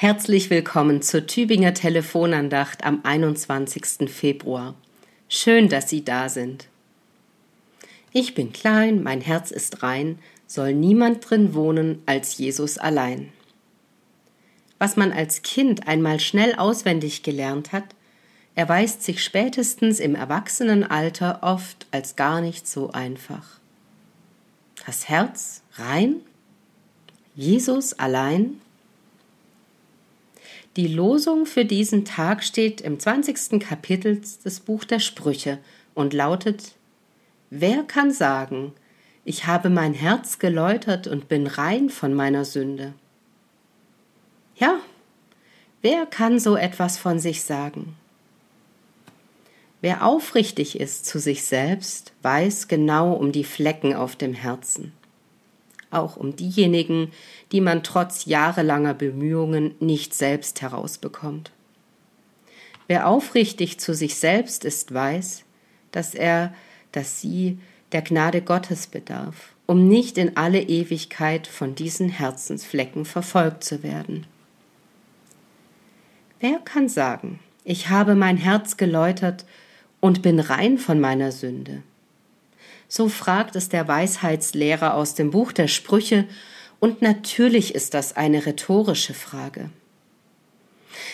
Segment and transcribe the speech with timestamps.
[0.00, 4.08] Herzlich willkommen zur Tübinger Telefonandacht am 21.
[4.08, 4.76] Februar.
[5.28, 6.68] Schön, dass Sie da sind.
[8.12, 13.32] Ich bin klein, mein Herz ist rein, soll niemand drin wohnen als Jesus allein.
[14.78, 17.86] Was man als Kind einmal schnell auswendig gelernt hat,
[18.54, 23.58] erweist sich spätestens im Erwachsenenalter oft als gar nicht so einfach.
[24.86, 26.20] Das Herz rein?
[27.34, 28.60] Jesus allein?
[30.78, 33.58] Die Losung für diesen Tag steht im 20.
[33.58, 35.58] Kapitel des Buch der Sprüche
[35.92, 36.76] und lautet
[37.50, 38.72] Wer kann sagen,
[39.24, 42.94] ich habe mein Herz geläutert und bin rein von meiner Sünde?
[44.54, 44.78] Ja,
[45.82, 47.96] wer kann so etwas von sich sagen?
[49.80, 54.92] Wer aufrichtig ist zu sich selbst, weiß genau um die Flecken auf dem Herzen
[55.90, 57.12] auch um diejenigen,
[57.52, 61.50] die man trotz jahrelanger Bemühungen nicht selbst herausbekommt.
[62.86, 65.44] Wer aufrichtig zu sich selbst ist, weiß,
[65.92, 66.54] dass er,
[66.92, 67.58] dass sie
[67.92, 74.26] der Gnade Gottes bedarf, um nicht in alle Ewigkeit von diesen Herzensflecken verfolgt zu werden.
[76.40, 79.44] Wer kann sagen, ich habe mein Herz geläutert
[80.00, 81.82] und bin rein von meiner Sünde?
[82.88, 86.26] So fragt es der Weisheitslehrer aus dem Buch der Sprüche,
[86.80, 89.70] und natürlich ist das eine rhetorische Frage.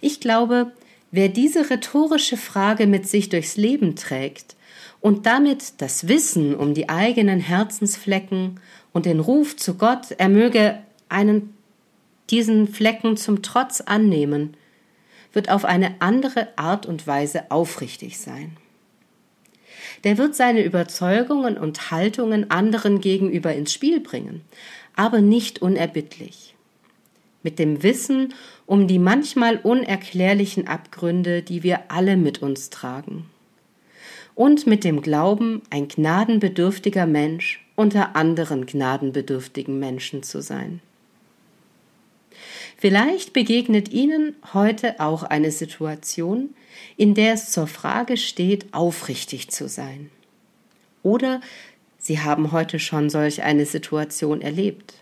[0.00, 0.72] Ich glaube,
[1.10, 4.54] wer diese rhetorische Frage mit sich durchs Leben trägt
[5.00, 8.60] und damit das Wissen um die eigenen Herzensflecken
[8.92, 10.78] und den Ruf zu Gott, er möge
[11.08, 11.54] einen
[12.28, 14.56] diesen Flecken zum Trotz annehmen,
[15.32, 18.56] wird auf eine andere Art und Weise aufrichtig sein
[20.04, 24.42] der wird seine Überzeugungen und Haltungen anderen gegenüber ins Spiel bringen,
[24.94, 26.54] aber nicht unerbittlich.
[27.42, 28.34] Mit dem Wissen
[28.66, 33.26] um die manchmal unerklärlichen Abgründe, die wir alle mit uns tragen.
[34.34, 40.80] Und mit dem Glauben, ein gnadenbedürftiger Mensch unter anderen gnadenbedürftigen Menschen zu sein.
[42.76, 46.54] Vielleicht begegnet Ihnen heute auch eine Situation,
[46.96, 50.10] in der es zur Frage steht, aufrichtig zu sein.
[51.02, 51.40] Oder
[51.98, 54.94] Sie haben heute schon solch eine Situation erlebt.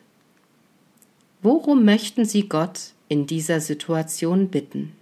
[1.42, 4.92] Worum möchten Sie Gott in dieser Situation bitten?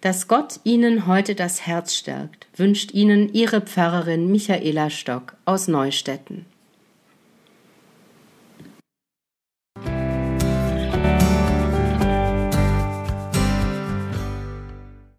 [0.00, 6.46] Dass Gott Ihnen heute das Herz stärkt, wünscht Ihnen Ihre Pfarrerin Michaela Stock aus Neustetten.